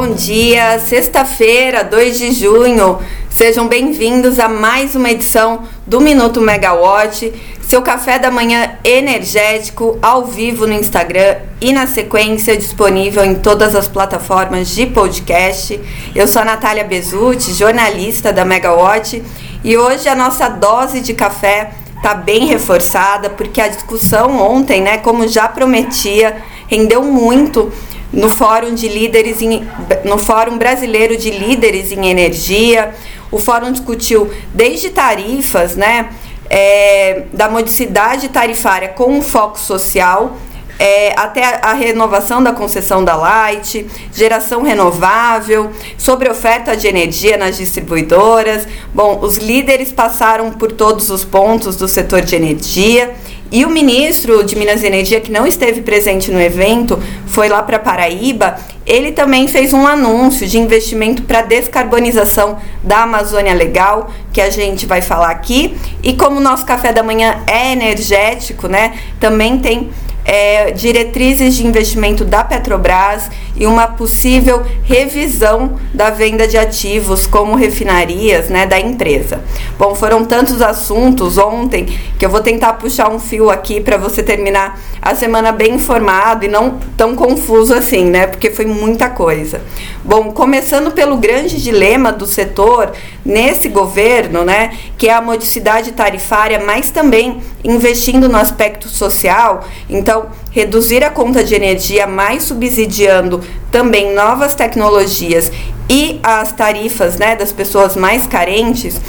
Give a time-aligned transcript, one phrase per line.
[0.00, 3.00] Bom dia, sexta-feira, 2 de junho.
[3.28, 10.24] Sejam bem-vindos a mais uma edição do Minuto Megawatt, seu café da manhã energético, ao
[10.24, 15.80] vivo no Instagram e na sequência disponível em todas as plataformas de podcast.
[16.14, 19.20] Eu sou a Natália Bezutti, jornalista da Megawatt,
[19.64, 24.98] e hoje a nossa dose de café está bem reforçada, porque a discussão ontem, né,
[24.98, 26.36] como já prometia,
[26.68, 27.72] rendeu muito
[28.12, 29.66] no Fórum de Líderes em,
[30.04, 32.94] no Fórum Brasileiro de Líderes em Energia.
[33.30, 36.08] O fórum discutiu desde tarifas, né,
[36.48, 40.38] é, da modicidade tarifária com um foco social,
[40.78, 47.36] é, até a, a, renovação da concessão da Light, geração renovável, sobre oferta de energia
[47.36, 48.66] nas distribuidoras.
[48.94, 53.12] Bom, os líderes passaram por todos os pontos do setor de energia
[53.50, 57.62] e o ministro de Minas e Energia, que não esteve presente no evento, foi lá
[57.62, 58.56] para Paraíba.
[58.84, 64.84] Ele também fez um anúncio de investimento para descarbonização da Amazônia Legal, que a gente
[64.84, 65.76] vai falar aqui.
[66.02, 68.98] E como o nosso café da manhã é energético, né?
[69.18, 69.90] Também tem
[70.28, 77.56] é, diretrizes de investimento da Petrobras e uma possível revisão da venda de ativos como
[77.56, 79.42] refinarias né, da empresa.
[79.78, 81.86] Bom, foram tantos assuntos ontem
[82.18, 86.44] que eu vou tentar puxar um fio aqui para você terminar a semana bem informado
[86.44, 88.26] e não tão confuso assim, né?
[88.26, 89.62] Porque foi muita coisa.
[90.04, 92.92] Bom, começando pelo grande dilema do setor
[93.24, 99.64] nesse governo, né, que é a modicidade tarifária, mas também investindo no aspecto social.
[99.88, 100.17] Então,
[100.50, 105.50] reduzir a conta de energia, mais subsidiando também novas tecnologias
[105.88, 109.00] e as tarifas, né, das pessoas mais carentes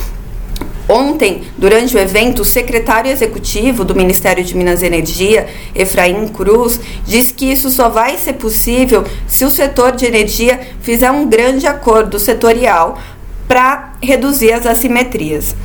[0.89, 6.81] Ontem, durante o evento, o secretário executivo do Ministério de Minas e Energia, Efraim Cruz,
[7.05, 11.67] disse que isso só vai ser possível se o setor de energia fizer um grande
[11.67, 12.97] acordo setorial
[13.47, 15.55] para reduzir as assimetrias.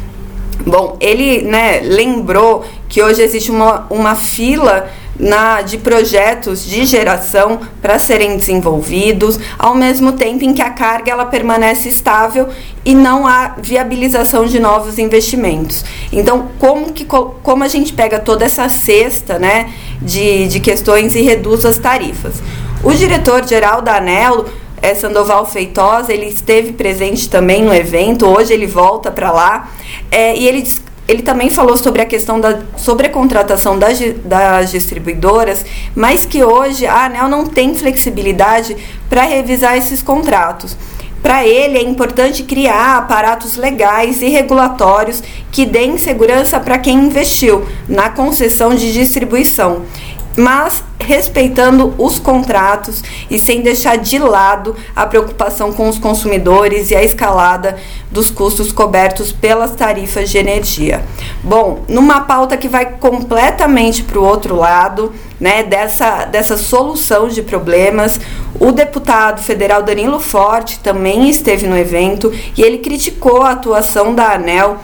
[0.67, 7.61] Bom, ele né, lembrou que hoje existe uma, uma fila na, de projetos de geração
[7.81, 12.49] para serem desenvolvidos, ao mesmo tempo em que a carga ela permanece estável
[12.85, 15.85] e não há viabilização de novos investimentos.
[16.13, 21.23] Então, como, que, como a gente pega toda essa cesta né, de, de questões e
[21.23, 22.35] reduz as tarifas?
[22.83, 24.47] O diretor-geral da ANEL
[24.83, 29.71] é Sandoval Feitosa, ele esteve presente também no evento, hoje ele volta para lá,
[30.11, 30.63] é, e ele
[31.07, 37.05] ele também falou sobre a questão da sobrecontratação das, das distribuidoras, mas que hoje a
[37.05, 38.77] ANEL não tem flexibilidade
[39.09, 40.77] para revisar esses contratos.
[41.23, 47.67] Para ele, é importante criar aparatos legais e regulatórios que deem segurança para quem investiu
[47.89, 49.87] na concessão de distribuição
[50.37, 56.97] mas respeitando os contratos e sem deixar de lado a preocupação com os consumidores e
[56.97, 57.77] a escalada
[58.11, 61.05] dos custos cobertos pelas tarifas de energia.
[61.43, 67.43] Bom, numa pauta que vai completamente para o outro lado, né, dessa, dessa solução de
[67.43, 68.21] problemas,
[68.59, 74.33] o deputado federal Danilo Forte também esteve no evento e ele criticou a atuação da
[74.33, 74.79] ANEL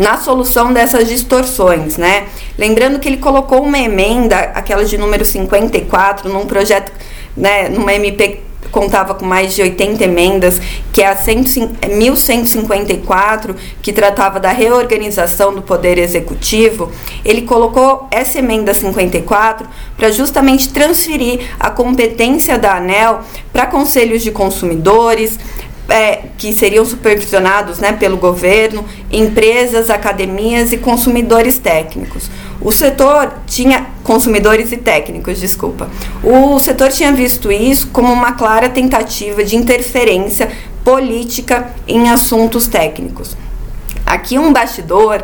[0.00, 2.26] na solução dessas distorções, né?
[2.56, 6.90] Lembrando que ele colocou uma emenda, aquela de número 54, num projeto,
[7.36, 8.40] né, numa MP
[8.70, 10.60] contava com mais de 80 emendas,
[10.92, 11.16] que é a
[11.88, 16.90] 1154, que tratava da reorganização do Poder Executivo,
[17.24, 23.20] ele colocou essa emenda 54 para justamente transferir a competência da ANEL
[23.52, 25.38] para conselhos de consumidores,
[25.88, 32.30] é, que seriam supervisionados né, pelo governo, empresas, academias e consumidores técnicos.
[32.60, 35.88] O setor tinha consumidores e técnicos, desculpa.
[36.22, 40.50] O setor tinha visto isso como uma clara tentativa de interferência
[40.84, 43.36] política em assuntos técnicos.
[44.04, 45.22] Aqui um bastidor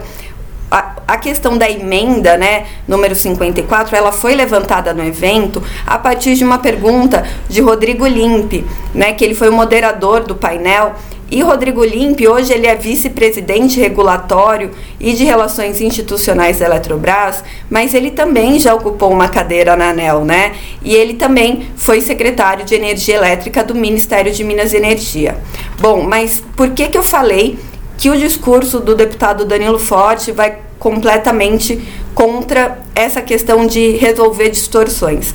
[0.70, 6.44] a, questão da emenda, né, número 54, ela foi levantada no evento a partir de
[6.44, 10.94] uma pergunta de Rodrigo Limpe, né, que ele foi o moderador do painel.
[11.28, 14.70] E Rodrigo Limpe, hoje ele é vice-presidente regulatório
[15.00, 20.24] e de relações institucionais da Eletrobras, mas ele também já ocupou uma cadeira na ANEL,
[20.24, 20.52] né?
[20.84, 25.36] E ele também foi secretário de Energia Elétrica do Ministério de Minas e Energia.
[25.80, 27.58] Bom, mas por que que eu falei
[27.98, 31.82] que o discurso do deputado Danilo Forte vai completamente
[32.14, 35.34] contra essa questão de resolver distorções,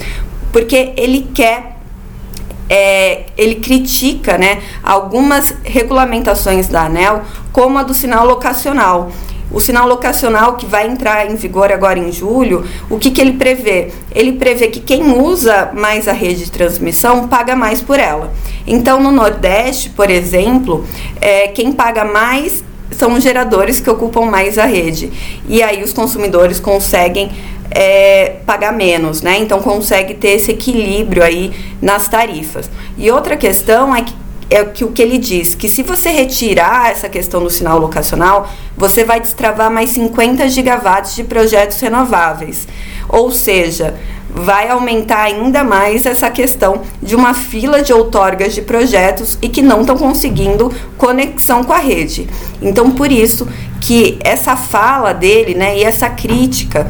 [0.51, 1.71] porque ele quer
[2.69, 7.21] é, ele critica né, algumas regulamentações da ANEL,
[7.51, 9.11] como a do sinal locacional.
[9.53, 13.33] O sinal locacional que vai entrar em vigor agora em julho, o que, que ele
[13.33, 13.91] prevê?
[14.13, 18.31] Ele prevê que quem usa mais a rede de transmissão paga mais por ela.
[18.65, 20.85] Então, no Nordeste, por exemplo,
[21.19, 25.11] é, quem paga mais são os geradores que ocupam mais a rede.
[25.47, 27.31] E aí os consumidores conseguem
[27.71, 29.37] é, pagar menos, né?
[29.39, 31.51] Então consegue ter esse equilíbrio aí
[31.81, 32.69] nas tarifas.
[32.97, 34.13] E outra questão é que
[34.51, 38.49] é que o que ele diz, que se você retirar essa questão do sinal locacional,
[38.77, 42.67] você vai destravar mais 50 gigawatts de projetos renováveis.
[43.07, 43.95] Ou seja,
[44.29, 49.61] vai aumentar ainda mais essa questão de uma fila de outorgas de projetos e que
[49.61, 52.27] não estão conseguindo conexão com a rede.
[52.61, 53.47] Então, por isso
[53.79, 56.87] que essa fala dele, né, e essa crítica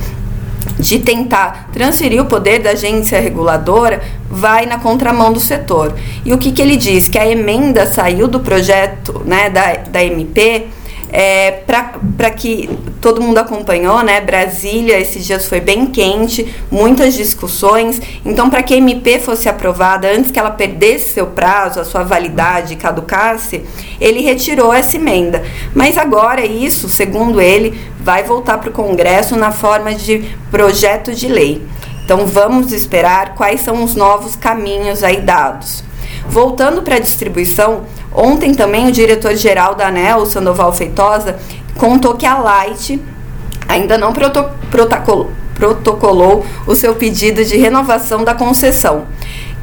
[0.82, 5.94] de tentar transferir o poder da agência reguladora vai na contramão do setor.
[6.26, 7.08] E o que, que ele diz?
[7.08, 10.68] Que a emenda saiu do projeto né, da, da MP
[11.12, 12.70] é, para que
[13.02, 14.22] todo mundo acompanhou, né?
[14.22, 18.02] Brasília esses dias foi bem quente, muitas discussões.
[18.26, 22.04] Então, para que a MP fosse aprovada antes que ela perdesse seu prazo, a sua
[22.04, 23.64] validade caducasse,
[24.00, 25.44] ele retirou essa emenda.
[25.76, 31.28] Mas agora isso, segundo ele, vai voltar para o Congresso na forma de projeto de
[31.28, 31.62] lei.
[32.06, 35.84] Então, vamos esperar quais são os novos caminhos aí dados.
[36.28, 41.38] Voltando para a distribuição, ontem também o diretor-geral da ANEL, Sandoval Feitosa,
[41.78, 43.02] contou que a Light
[43.68, 49.06] ainda não proto protocolou, protocolou o seu pedido de renovação da concessão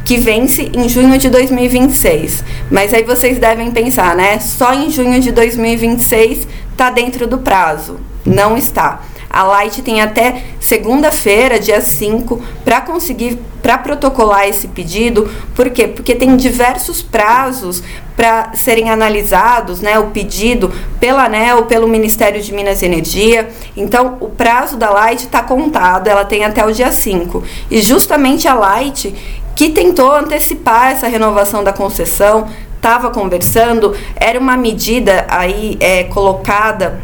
[0.04, 2.42] que vence em junho de 2026.
[2.70, 4.38] Mas aí vocês devem pensar, né?
[4.38, 8.00] Só em junho de 2026 está dentro do prazo.
[8.24, 9.02] Não está.
[9.30, 15.28] A Light tem até segunda-feira, dia 5, para conseguir para protocolar esse pedido.
[15.54, 15.86] Por quê?
[15.86, 17.82] Porque tem diversos prazos
[18.16, 23.50] para serem analisados, né, o pedido pela ANEL, pelo Ministério de Minas e Energia.
[23.76, 27.42] Então, o prazo da Light está contado, ela tem até o dia 5.
[27.70, 29.14] E justamente a Light
[29.54, 37.00] que tentou antecipar essa renovação da concessão, estava conversando, era uma medida aí é, colocada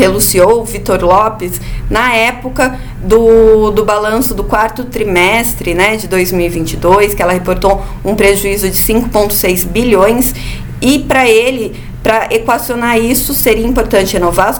[0.00, 1.60] pelo CEO Vitor Lopes
[1.90, 8.14] na época do, do balanço do quarto trimestre né, de 2022, que ela reportou um
[8.14, 10.34] prejuízo de 5,6 bilhões,
[10.80, 14.58] e para ele, para equacionar isso, seria importante renovar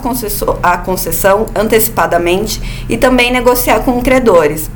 [0.63, 4.71] a concessão antecipadamente e também negociar com credores.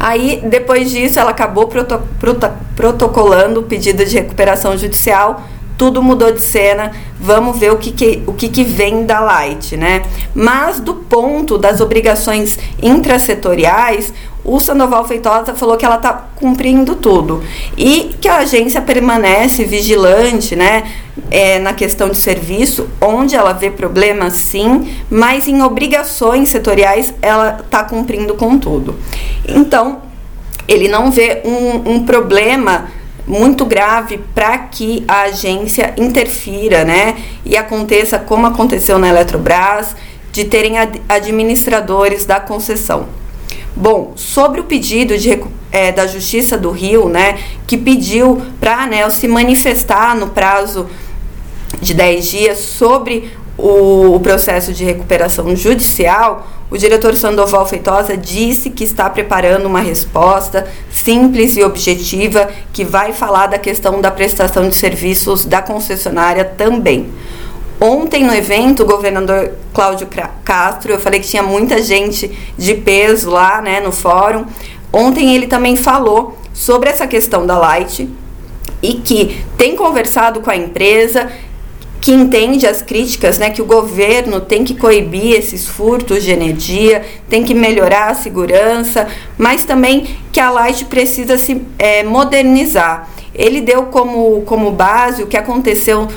[0.00, 5.44] Aí, depois disso, ela acabou proto proto protocolando o pedido de recuperação judicial
[5.80, 9.78] tudo mudou de cena, vamos ver o que, que, o que, que vem da Light,
[9.78, 10.02] né?
[10.34, 14.12] Mas do ponto das obrigações intrasetoriais,
[14.44, 17.42] o Sandoval Feitosa falou que ela está cumprindo tudo
[17.78, 20.82] e que a agência permanece vigilante, né,
[21.30, 27.58] é, na questão de serviço, onde ela vê problemas, sim, mas em obrigações setoriais ela
[27.64, 28.96] está cumprindo com tudo.
[29.48, 30.02] Então,
[30.68, 32.99] ele não vê um, um problema
[33.30, 37.16] muito grave para que a agência interfira, né?
[37.44, 39.94] E aconteça como aconteceu na Eletrobras,
[40.32, 43.06] de terem ad administradores da concessão.
[43.74, 45.40] Bom, sobre o pedido de,
[45.70, 50.88] é, da Justiça do Rio, né, que pediu para a ANEL se manifestar no prazo
[51.80, 58.70] de 10 dias sobre o, o processo de recuperação judicial, o diretor Sandoval Feitosa disse
[58.70, 64.68] que está preparando uma resposta simples e objetiva que vai falar da questão da prestação
[64.68, 67.10] de serviços da concessionária também.
[67.80, 70.06] Ontem no evento, o governador Cláudio
[70.44, 74.44] Castro, eu falei que tinha muita gente de peso lá, né, no fórum.
[74.92, 78.08] Ontem ele também falou sobre essa questão da Light
[78.82, 81.30] e que tem conversado com a empresa
[82.00, 87.04] que entende as críticas, né, que o governo tem que coibir esses furtos de energia,
[87.28, 93.08] tem que melhorar a segurança, mas também que a Light precisa se é, modernizar.
[93.34, 96.08] Ele deu como, como base o que aconteceu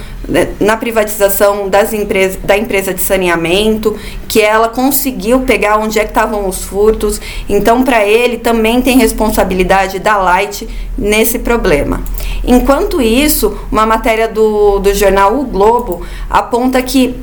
[0.60, 6.10] na privatização das empresas, da empresa de saneamento, que ela conseguiu pegar onde é que
[6.10, 7.20] estavam os furtos.
[7.50, 12.02] Então, para ele, também tem responsabilidade da Light nesse problema.
[12.46, 17.16] Enquanto isso, uma matéria do, do jornal O Globo aponta que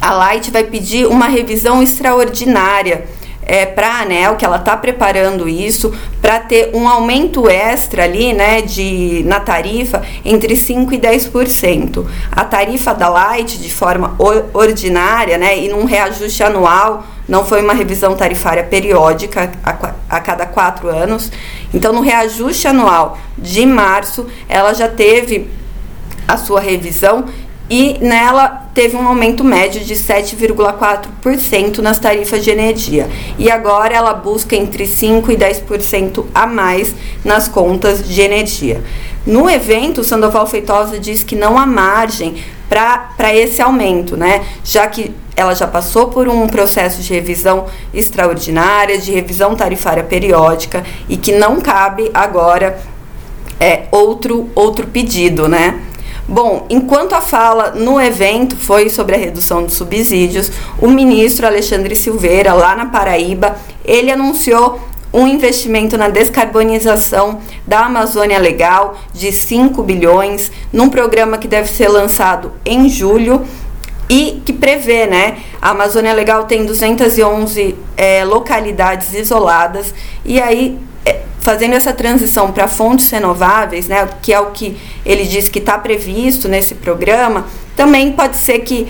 [0.00, 3.04] a Light vai pedir uma revisão extraordinária
[3.46, 8.32] é, para a ANEL, que ela está preparando isso, para ter um aumento extra ali,
[8.32, 12.06] né, de, na tarifa entre 5% e 10%.
[12.32, 14.16] A tarifa da Light, de forma
[14.52, 20.46] ordinária, né, e num reajuste anual, não foi uma revisão tarifária periódica a, a cada
[20.46, 21.30] quatro anos.
[21.72, 25.48] Então, no reajuste anual de março, ela já teve
[26.26, 27.26] a sua revisão
[27.68, 33.08] e nela teve um aumento médio de 7,4% nas tarifas de energia.
[33.38, 36.94] E agora ela busca entre 5% e 10% a mais
[37.24, 38.82] nas contas de energia.
[39.26, 42.36] No evento, Sandoval Feitosa diz que não há margem
[42.68, 44.44] para esse aumento, né?
[44.62, 50.84] Já que ela já passou por um processo de revisão extraordinária, de revisão tarifária periódica
[51.08, 52.78] e que não cabe agora
[53.58, 55.80] é, outro, outro pedido, né?
[56.26, 60.50] Bom, enquanto a fala no evento foi sobre a redução de subsídios,
[60.80, 64.80] o ministro Alexandre Silveira, lá na Paraíba, ele anunciou
[65.12, 71.88] um investimento na descarbonização da Amazônia Legal de 5 bilhões, num programa que deve ser
[71.88, 73.46] lançado em julho
[74.08, 75.38] e que prevê, né?
[75.60, 80.78] A Amazônia Legal tem 211 é, localidades isoladas e aí
[81.44, 85.76] fazendo essa transição para fontes renováveis, né, que é o que ele diz que está
[85.76, 87.46] previsto nesse programa,
[87.76, 88.88] também pode ser que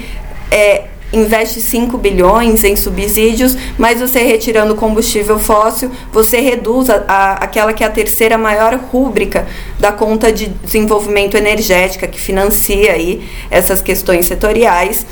[0.53, 7.33] é, investe 5 bilhões em subsídios, mas você retirando combustível fóssil, você reduz a, a,
[7.33, 9.49] aquela que é a terceira maior rúbrica
[9.81, 15.05] da conta de desenvolvimento energética, que financia aí essas questões setoriais,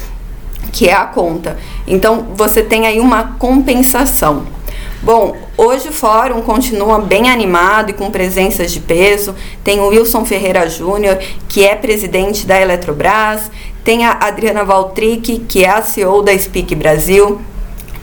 [0.73, 1.59] que é a conta.
[1.89, 4.47] Então, você tem aí uma compensação.
[5.03, 9.35] Bom, hoje o fórum continua bem animado e com presenças de peso.
[9.63, 13.51] Tem o Wilson Ferreira Júnior, que é presidente da Eletrobras,
[13.85, 17.41] tem a Adriana Valtric, que é a CEO da Speak Brasil,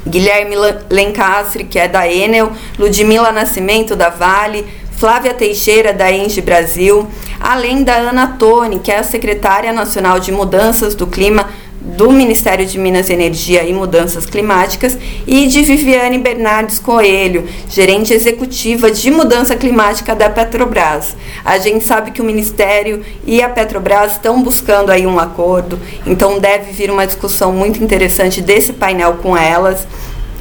[0.07, 0.55] Guilherme
[0.89, 7.07] Lencastre, que é da Enel, Ludmila Nascimento, da Vale, Flávia Teixeira, da Engie Brasil,
[7.39, 11.49] além da Ana Toni, que é a secretária nacional de Mudanças do Clima
[11.81, 18.13] do Ministério de Minas e Energia e Mudanças Climáticas e de Viviane Bernardes Coelho, gerente
[18.13, 21.15] executiva de mudança climática da Petrobras.
[21.43, 26.39] A gente sabe que o Ministério e a Petrobras estão buscando aí um acordo, então
[26.39, 29.87] deve vir uma discussão muito interessante desse painel com elas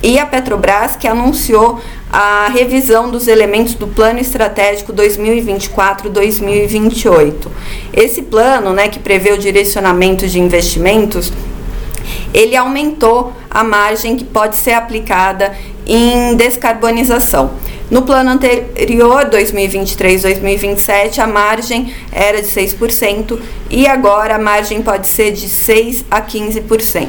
[0.03, 7.35] e a Petrobras que anunciou a revisão dos elementos do Plano Estratégico 2024-2028.
[7.93, 11.31] Esse plano, né, que prevê o direcionamento de investimentos,
[12.33, 15.55] ele aumentou a margem que pode ser aplicada
[15.87, 17.51] em descarbonização.
[17.91, 25.33] No plano anterior, 2023-2027, a margem era de 6% e agora a margem pode ser
[25.33, 27.09] de 6 a 15%.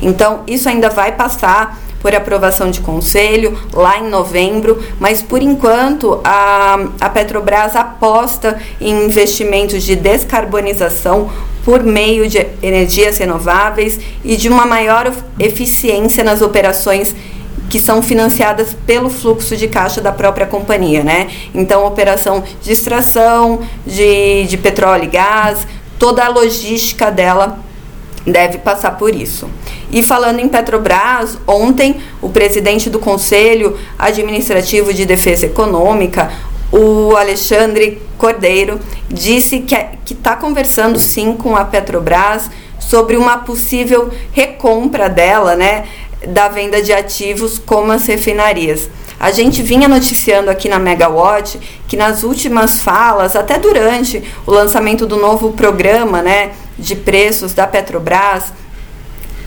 [0.00, 6.20] Então, isso ainda vai passar por aprovação de conselho lá em novembro, mas por enquanto
[6.22, 11.30] a, a Petrobras aposta em investimentos de descarbonização
[11.64, 17.16] por meio de energias renováveis e de uma maior eficiência nas operações
[17.70, 21.30] que são financiadas pelo fluxo de caixa da própria companhia, né?
[21.54, 25.66] Então, operação de extração de, de petróleo e gás,
[25.98, 27.64] toda a logística dela
[28.26, 29.48] deve passar por isso.
[29.90, 36.32] E falando em Petrobras, ontem o presidente do Conselho Administrativo de Defesa Econômica,
[36.72, 39.76] o Alexandre Cordeiro, disse que
[40.12, 42.50] está conversando sim com a Petrobras
[42.80, 45.84] sobre uma possível recompra dela, né,
[46.26, 48.88] da venda de ativos como as refinarias.
[49.18, 55.06] A gente vinha noticiando aqui na Megawatt que nas últimas falas, até durante o lançamento
[55.06, 58.52] do novo programa, né, de preços da Petrobras,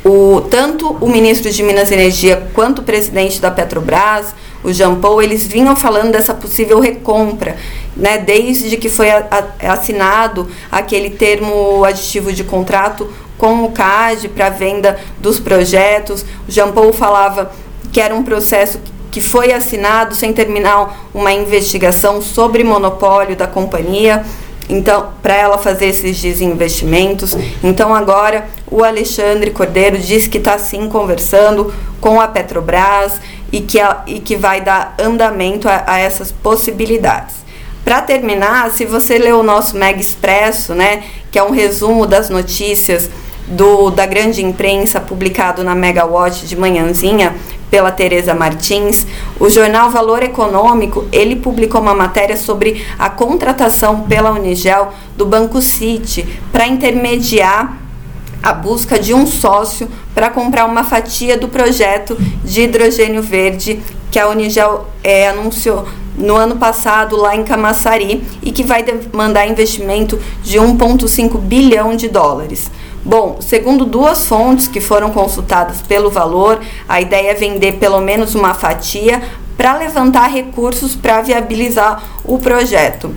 [0.04, 4.96] o, tanto o ministro de Minas e Energia quanto o presidente da Petrobras, o Jean
[4.96, 7.58] Paul, eles vinham falando dessa possível recompra,
[7.96, 14.30] né, desde que foi a, a, assinado aquele termo aditivo de contrato com o CAD
[14.30, 16.24] para venda dos projetos.
[16.48, 17.52] O Jean Paul falava
[17.92, 18.80] que era um processo
[19.12, 24.26] que foi assinado sem terminar uma investigação sobre monopólio da companhia
[24.70, 27.36] então para ela fazer esses desinvestimentos.
[27.64, 33.20] Então agora o Alexandre Cordeiro disse que está sim conversando com a Petrobras
[33.52, 37.36] e que, a, e que vai dar andamento a, a essas possibilidades.
[37.84, 42.30] Para terminar, se você leu o nosso Mega Expresso, né, que é um resumo das
[42.30, 43.10] notícias
[43.48, 47.34] do, da grande imprensa publicado na Megawatt de manhãzinha,
[47.70, 49.06] pela Tereza Martins,
[49.40, 55.62] o jornal Valor Econômico, ele publicou uma matéria sobre a contratação pela Unigel do Banco
[55.62, 57.78] City para intermediar
[58.42, 64.20] a busca de um sócio para comprar uma fatia do projeto de hidrogênio verde que
[64.20, 65.86] a Unigel é, anunciou
[66.18, 72.08] no ano passado lá em Camaçari e que vai demandar investimento de 1,5 bilhão de
[72.08, 72.72] dólares.
[73.08, 76.60] Bom, segundo duas fontes que foram consultadas pelo valor,
[76.90, 79.22] a ideia é vender pelo menos uma fatia
[79.56, 83.16] para levantar recursos para viabilizar o projeto.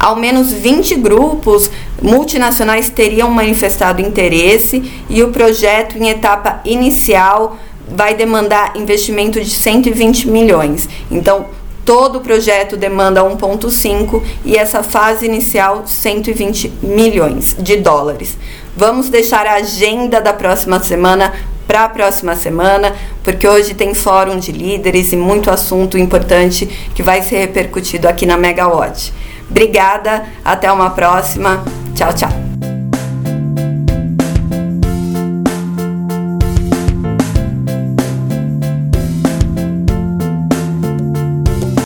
[0.00, 1.70] ao menos 20 grupos
[2.02, 7.56] multinacionais teriam manifestado interesse e o projeto, em etapa inicial,
[7.88, 10.88] vai demandar investimento de 120 milhões.
[11.08, 11.46] Então,
[11.88, 18.36] todo o projeto demanda 1,5 e essa fase inicial 120 milhões de dólares.
[18.76, 21.32] Vamos deixar a agenda da próxima semana
[21.66, 27.02] para a próxima semana, porque hoje tem fórum de líderes e muito assunto importante que
[27.02, 29.10] vai ser repercutido aqui na Megawatt.
[29.48, 31.64] Obrigada, até uma próxima.
[31.94, 32.37] Tchau, tchau.